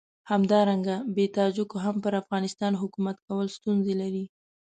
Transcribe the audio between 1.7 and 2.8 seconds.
هم پر افغانستان